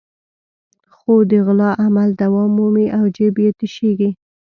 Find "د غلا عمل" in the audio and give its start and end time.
1.29-2.09